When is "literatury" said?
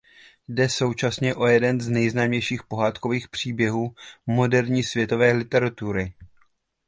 5.31-6.13